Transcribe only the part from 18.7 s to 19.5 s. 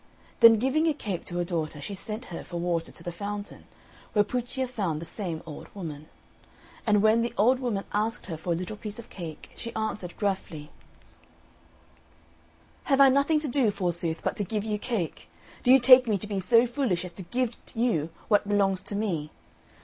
to me?